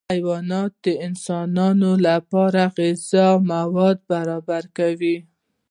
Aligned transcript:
حیوانات 0.13 0.71
د 0.85 0.85
انسانانو 1.07 1.91
لپاره 2.07 2.61
غذایي 2.77 3.43
مواد 3.53 3.97
برابر 4.11 4.63
کوي 4.77 5.17